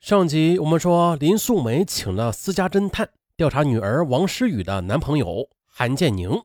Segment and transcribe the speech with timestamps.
[0.00, 6.42] 上集我们说，林素梅请了私家侦探调查女儿王诗雨的男朋友韩建宁，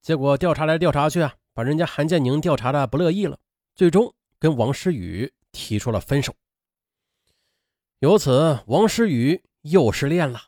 [0.00, 3.38] 结果调查来调查去啊，把人家韩建宁调查的不乐意了，
[3.74, 6.34] 最终跟王诗雨提出了分手。
[7.98, 10.44] 由此，王诗雨又失恋了。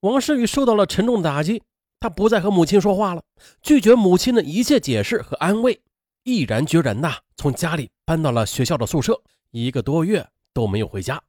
[0.00, 1.62] 王诗雨受到了沉重的打击，
[2.00, 3.22] 她不再和母亲说话了，
[3.60, 5.78] 拒绝母亲的一切解释和安慰，
[6.22, 10.26] 毅然决然的从家里搬到了学校的宿舍，一个多月。
[10.52, 11.22] 都没有回家。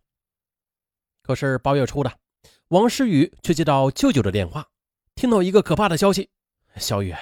[1.22, 2.20] 可是八月初的，
[2.68, 4.68] 王诗雨却接到舅舅的电话，
[5.16, 6.30] 听到一个可怕的消息：
[6.78, 7.16] 小雨，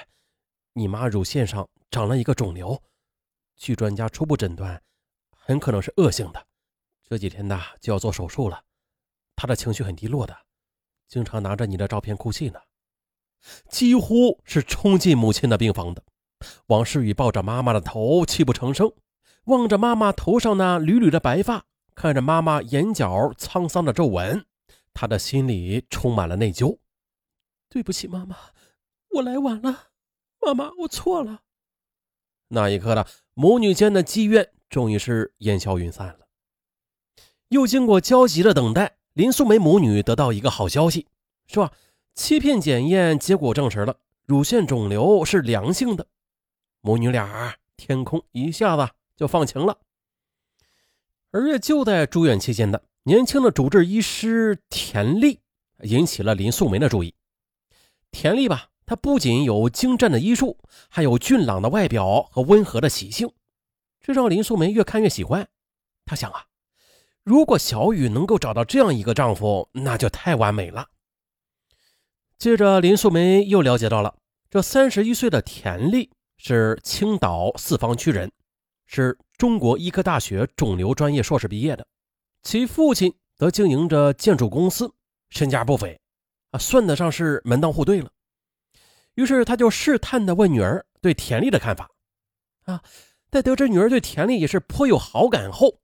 [0.73, 2.81] 你妈乳腺上长了一个肿瘤，
[3.55, 4.81] 据专家初步诊断，
[5.29, 6.47] 很可能是恶性的，
[7.07, 8.63] 这几天呢就要做手术了。
[9.35, 10.35] 她的情绪很低落的，
[11.07, 12.59] 经常拿着你的照片哭泣呢，
[13.69, 16.03] 几乎是冲进母亲的病房的。
[16.67, 18.91] 王诗雨抱着妈妈的头，泣不成声，
[19.43, 21.65] 望着妈妈头上那缕缕的白发。
[21.95, 24.45] 看着妈妈眼角沧桑的皱纹，
[24.93, 26.77] 他的心里充满了内疚。
[27.69, 28.35] 对不起，妈妈，
[29.11, 29.89] 我来晚了。
[30.41, 31.41] 妈妈，我错了。
[32.49, 36.27] 那一刻呢，母女间的积怨终于是烟消云散了。
[37.49, 41.07] 又经过焦急的等待，林素梅母女得到一个好消息，
[41.47, 41.71] 是吧？
[42.13, 46.07] 欺骗检验结果证实了乳腺肿瘤是良性的。
[46.81, 49.77] 母女俩天空一下子就放晴了。
[51.31, 55.39] 而也就在住院期间的年轻的主治医师田丽
[55.83, 57.13] 引起了林素梅的注意。
[58.11, 60.57] 田丽吧，她不仅有精湛的医术，
[60.89, 63.31] 还有俊朗的外表和温和的习性，
[64.01, 65.47] 这让林素梅越看越喜欢。
[66.05, 66.45] 她想啊，
[67.23, 70.89] 如果小雨能够找到这样一个丈夫，那就太完美了。
[72.37, 74.15] 接着，林素梅又了解到了，
[74.49, 78.31] 这三十一岁的田丽是青岛四方区人。
[78.93, 81.87] 是中国医科大学肿瘤专业硕士毕业的，
[82.43, 84.93] 其父亲则经营着建筑公司，
[85.29, 85.97] 身价不菲，
[86.49, 88.11] 啊，算得上是门当户对了。
[89.15, 91.89] 于是他就试探地问女儿对田丽的看法，
[92.65, 92.83] 啊，
[93.29, 95.79] 在得知女儿对田丽也是颇有好感后，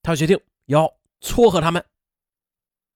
[0.00, 0.88] 他决定要
[1.20, 1.84] 撮合他们。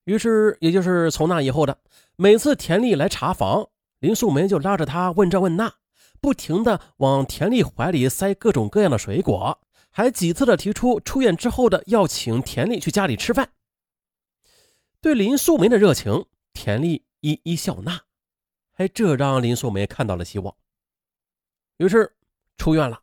[0.04, 1.76] 于是，也就是从那以后的
[2.14, 3.68] 每次田丽来查房，
[3.98, 5.74] 林素梅就拉着他问这问那。
[6.20, 13.52] 不停的往田丽怀里塞各种各样的水果，还几次的提出出院之后的要请田丽去家里吃饭。
[15.00, 18.00] 对林素梅的热情，田丽一一笑纳，
[18.74, 20.54] 哎，这让林素梅看到了希望。
[21.76, 22.16] 于是
[22.56, 23.00] 出院了。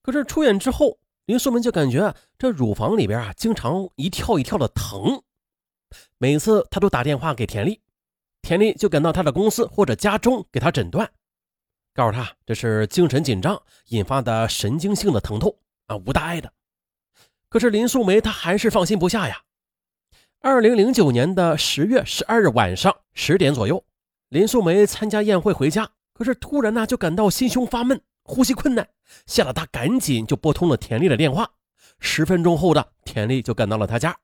[0.00, 5.22] 可是出院之后，林素梅就感觉这乳房里边啊，经常一跳一跳的疼。
[6.18, 7.80] 每次她都打电话给田丽，
[8.42, 11.10] 田丽就赶到她的公司或者家中给她诊断。
[11.94, 15.56] 告诉他这是精神紧张引发的神经性的疼痛
[15.86, 16.52] 啊，无大碍的。
[17.48, 19.42] 可是林素梅她还是放心不下呀。
[20.40, 23.84] 二零零九年的十月十二日晚上十点左右，
[24.28, 28.88] 林素梅参加宴会回家，可是突然呢就感到心胸发闷，呼吸困难，
[29.26, 31.48] 吓得她赶紧就拨通了田丽的电话。
[32.00, 34.18] 十分钟后的田丽就赶到了她家。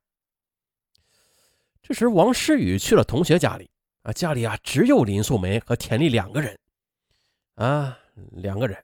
[1.80, 3.70] 这时王诗雨去了同学家里
[4.02, 6.58] 啊，家里啊只有林素梅和田丽两个人。
[7.60, 7.98] 啊，
[8.32, 8.82] 两个人。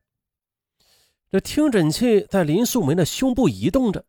[1.31, 4.05] 这听诊器在林素梅的胸部移动着，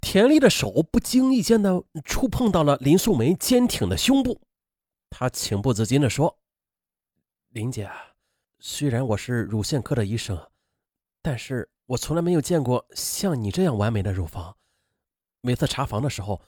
[0.00, 4.40] 田丽的手不经意间的触碰到了林素梅坚挺的胸部，
[5.08, 6.36] 她情不自禁的说
[7.50, 7.88] ：“林姐，
[8.58, 10.50] 虽然我是乳腺科的医生，
[11.22, 14.56] 但是我从来没有见过像你这样完美的乳房。
[15.42, 16.42] 每次查房的时候，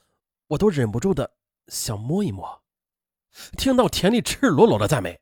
[0.47, 1.31] 我都忍不住的
[1.69, 2.61] 想摸一摸。”
[3.57, 5.21] 听到田丽赤裸裸的赞美。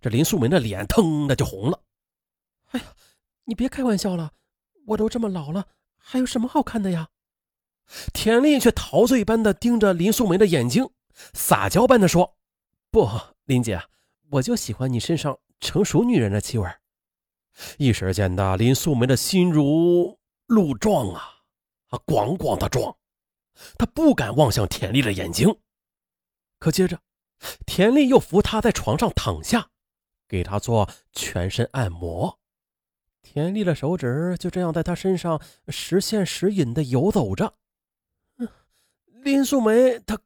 [0.00, 1.80] 这林素梅的脸腾的就红了。
[2.70, 2.86] 哎呀，
[3.44, 4.32] 你别开玩笑了，
[4.86, 7.08] 我都这么老了，还有什么好看的呀？
[8.12, 10.88] 田丽却陶醉般的盯着林素梅的眼睛，
[11.32, 12.36] 撒娇般的说
[12.90, 13.08] ：“不，
[13.44, 13.80] 林姐，
[14.30, 16.68] 我就喜欢你身上成熟女人的气味。”
[17.78, 21.22] 一时间的，林素梅的心如鹿撞啊，
[21.88, 22.96] 啊，咣咣的撞，
[23.76, 25.56] 她不敢望向田丽的眼睛。
[26.58, 27.00] 可接着。
[27.66, 29.68] 田丽又扶他在床上躺下，
[30.34, 32.40] 给他做全身按摩。
[33.22, 37.54] 田丽的手指就这样在他身上时现时隐的游走着。
[39.04, 40.18] 林素梅她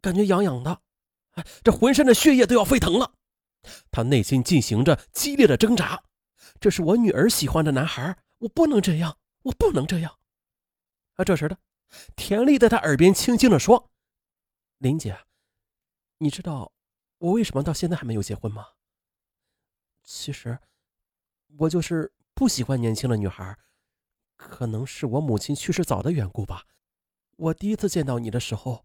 [0.00, 0.80] 感觉痒痒的，
[1.32, 3.12] 哎，这浑身的血液都要沸腾了。
[3.90, 6.00] 她内心进行着激烈的挣扎。
[6.60, 10.16] 这是我女儿喜欢的男孩，我不能这样，我不能这样。
[11.16, 11.58] 啊，这时的
[12.14, 13.90] 田丽在他耳边轻轻的说
[14.78, 15.18] ：“林姐。”
[16.18, 16.72] 你知道
[17.18, 18.68] 我为什么到现在还没有结婚吗？
[20.08, 20.56] 其实，
[21.58, 23.58] 我就是不喜欢年轻的女孩，
[24.36, 26.64] 可能是我母亲去世早的缘故吧。
[27.36, 28.84] 我第一次见到你的时候，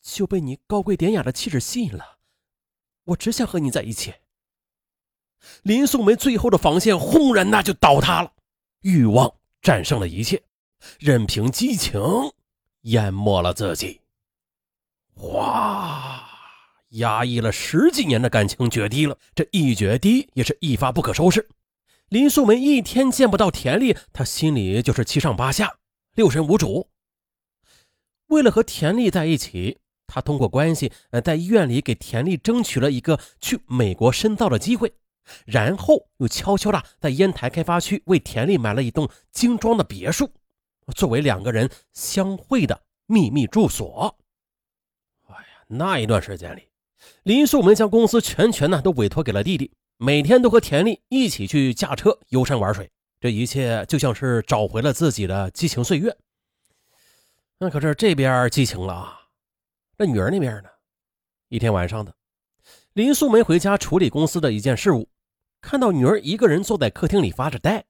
[0.00, 2.18] 就被你高贵典雅的气质吸引了，
[3.02, 4.14] 我只想和你在一起。
[5.62, 8.32] 林素梅最后的防线轰然那就倒塌了，
[8.82, 10.44] 欲望战胜了一切，
[11.00, 12.00] 任凭激情
[12.82, 14.02] 淹没了自己。
[15.14, 16.09] 哇！
[16.90, 21.48] 压抑了十几年的感情决堤了，这一决堤也是一发不可收拾。
[22.08, 25.78] 林素梅一天见不到田丽，她心里就是七上八下，
[26.14, 26.88] 六神无主。
[28.26, 29.78] 为了和田丽在一起，
[30.08, 34.92] 她通过关系，呃，在医院里给田丽争取了一个去美国深造的机会，
[35.46, 40.28] 然后又悄悄的在烟台开发区为田丽买了一栋精装的别墅，
[40.96, 44.16] 作为两个人相会的秘密住所。
[45.28, 46.69] 哎呀，那一段时间里。
[47.22, 56.16] 林素梅将公司全权呢都委托给了弟弟，每天都和田丽一起去驾车游山玩水，这一切就像是找回了自己的激情岁月。
[57.58, 59.20] 那可是这边激情了啊，
[59.98, 60.68] 那女儿那边呢？
[61.48, 62.14] 一天晚上的，
[62.94, 65.08] 林素梅回家处理公司的一件事务，
[65.60, 67.84] 看到女儿一个人坐在客厅里发着呆，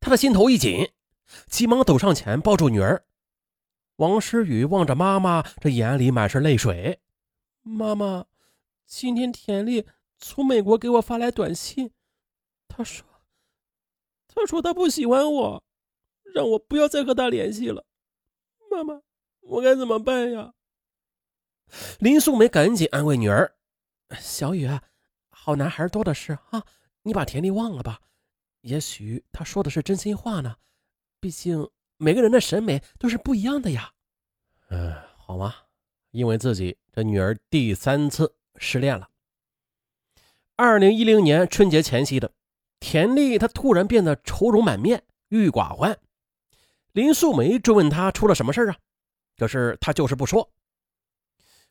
[0.00, 0.88] 她的心头一紧，
[1.48, 3.04] 急忙走上前抱住女儿。
[3.96, 7.00] 王诗雨望着妈妈，这眼里满是泪水。
[7.68, 8.26] 妈妈，
[8.86, 9.86] 今天田丽
[10.18, 11.92] 从美国给我发来短信，
[12.66, 13.06] 她说
[14.26, 15.64] ：“她说她不喜欢我，
[16.34, 17.84] 让我不要再和她联系了。”
[18.70, 19.02] 妈妈，
[19.40, 20.54] 我该怎么办呀？
[22.00, 23.54] 林素梅赶紧安慰女儿
[24.18, 24.66] ：“小雨，
[25.28, 26.64] 好男孩多的是啊，
[27.02, 28.00] 你把田丽忘了吧。
[28.62, 30.56] 也许他说的是真心话呢。
[31.20, 33.92] 毕竟每个人的审美都是不一样的呀。”
[34.70, 35.54] 嗯，好吗？
[36.18, 39.08] 因为自己这女儿第三次失恋了。
[40.56, 42.32] 二零一零年春节前夕的
[42.80, 45.96] 田丽，她突然变得愁容满面、郁郁寡欢。
[46.90, 48.76] 林素梅追问她出了什么事啊？
[49.36, 50.50] 可是她就是不说。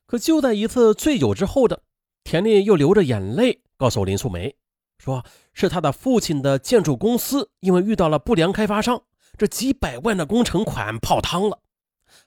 [0.05, 1.83] 可就在一次醉酒之后的
[2.23, 4.55] 田丽，又流着眼泪告诉林素梅，
[4.97, 9.03] 说是她的父亲的建筑公司因为遇到了不良开发商，
[9.38, 11.59] 这几百万的工程款泡汤了。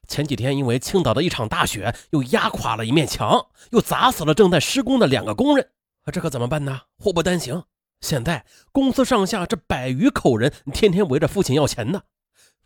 [0.08, 5.70] 前几天，因为青岛的一场大雪，又压垮了一面墙，又砸死了正在施工的两个工人。
[6.12, 6.82] 这可怎么办呢？
[6.98, 7.64] 祸不单行。
[8.00, 12.02] 现在公司上下这百余口人，天天围着父亲要钱呢，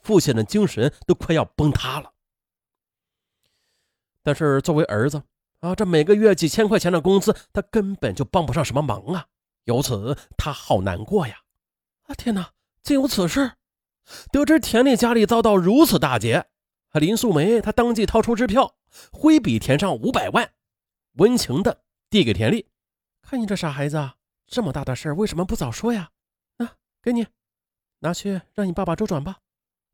[0.00, 2.12] 父亲的精神都快要崩塌了。
[4.22, 5.22] 但是作为儿子
[5.60, 9.26] 啊，这每个月几千块钱的工资，他根本就帮不上什么忙啊。
[9.64, 11.36] 由此，他好难过呀！
[12.06, 12.50] 啊，天哪，
[12.82, 13.52] 竟有此事！
[14.30, 16.46] 得知田丽家里遭到如此大劫。
[17.00, 18.74] 林素梅，她当即掏出支票，
[19.10, 20.52] 挥笔填上五百万，
[21.14, 22.66] 温情的递给田丽。
[23.22, 24.12] 看你这傻孩子，
[24.46, 26.10] 这么大的事为什么不早说呀？
[26.58, 27.26] 啊，给你，
[28.00, 29.38] 拿去让你爸爸周转吧。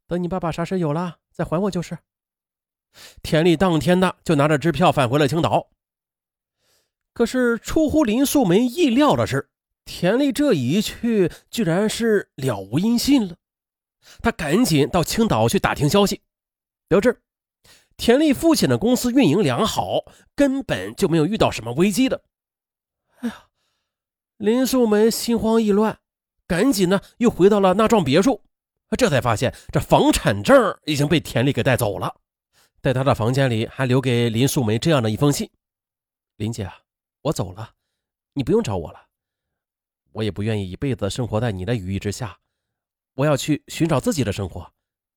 [0.07, 1.99] 等你爸爸啥事有了再还我就是。
[3.23, 5.71] 田丽当天的就拿着支票返回了青岛。
[7.13, 9.49] 可是出乎林素梅意料的是，
[9.85, 13.37] 田丽这一去，居然是了无音信了。
[14.21, 16.23] 她赶紧到青岛去打听消息。
[16.91, 17.23] 得知
[17.97, 20.05] 田丽父亲的公司运营良好，
[20.35, 22.25] 根本就没有遇到什么危机的。
[23.21, 23.49] 哎呀，
[24.39, 26.01] 林素梅心慌意乱，
[26.49, 28.43] 赶紧呢又回到了那幢别墅，
[28.99, 32.21] 这才发现这房产证已经被田丽给带走了。
[32.83, 35.49] 在他的房间里还留给林素梅这样的一封信
[36.39, 36.69] ：“林姐，
[37.23, 37.75] 我走了，
[38.33, 39.07] 你不用找我了。
[40.11, 42.41] 我也不愿意一辈子生活在你的羽翼之下，
[43.15, 44.73] 我要去寻找自己的生活。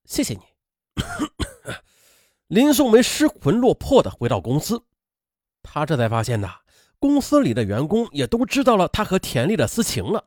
[0.05, 0.41] 谢谢你。”
[2.53, 4.83] 林素梅失魂落魄的回到公司，
[5.63, 6.57] 她这才发现呐，
[7.00, 10.25] 公司里的员工也都知道了她和田丽的私情了。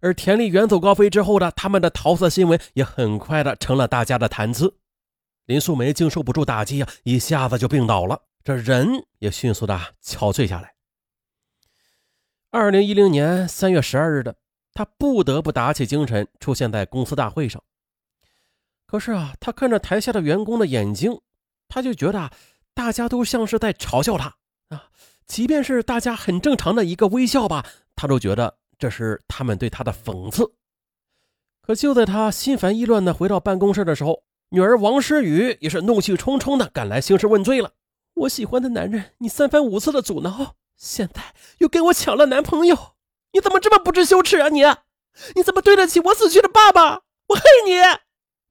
[0.00, 4.78] 而田丽远走高飞之后呢，他们的桃色新闻也很快的成了大家的谈资。
[5.44, 10.74] 林素梅经受不住打击啊，一下子就病倒了，这人也迅速的憔悴下来。
[12.50, 14.34] 二零一零年三月十二日的，
[14.74, 17.62] 她不得不打起精神出现在公司大会上。
[18.84, 21.20] 可是啊，他看着台下的员工的眼睛，
[21.68, 22.30] 他就觉得
[22.74, 24.36] 大家都像是在嘲笑他
[24.68, 24.88] 啊。
[25.26, 30.52] 即便是大家很正常的一个微笑吧，他都觉得这是他们对他的讽刺。
[31.60, 37.72] 可就在他心烦意乱的回到办公室的时候，女儿王诗雨也是怒气冲冲的赶来兴师问罪了。
[38.14, 42.94] 我喜欢的男人，你三番五次的阻挠，现在又跟我抢了男朋友，
[43.32, 44.62] 你怎么这么不知羞耻啊你？
[45.34, 47.02] 你怎么对得起我死去的爸爸？
[47.26, 47.72] 我恨你！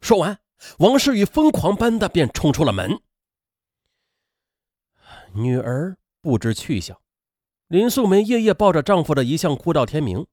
[0.01, 0.39] 说完，
[0.79, 2.99] 王诗雨疯狂般的便冲出了门。
[5.37, 6.97] 女儿不知去向，
[7.67, 10.25] 林素梅夜夜抱着丈夫的遗像哭到天明。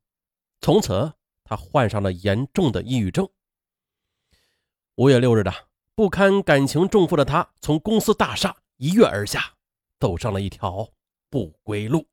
[0.61, 3.28] 从此，她患上了严重的抑郁症。
[4.94, 5.52] 五月六日的
[5.97, 9.54] 不堪感情重负的她，从公司大厦一跃而下，
[9.99, 10.88] 走上了一条
[11.28, 12.06] 不归路。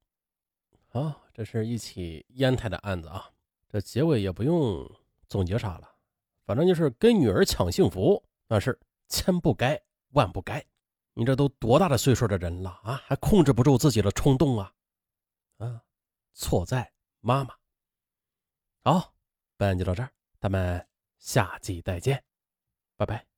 [0.89, 3.29] 啊，这是一起烟台的案子啊，
[3.69, 4.89] 这结尾也不用
[5.27, 5.87] 总结啥了，
[6.43, 9.79] 反正就是跟女儿抢幸福，那是千不该
[10.13, 10.65] 万不该。
[11.13, 14.73] 你这都多大的岁数的人了啊，还控制不住自己的冲动啊？
[15.57, 15.83] 啊，
[16.33, 17.53] 错在妈妈。
[18.81, 19.13] 好，
[19.57, 20.87] 本案就到这儿，咱们
[21.17, 22.23] 下集再见，
[22.95, 23.28] 拜拜。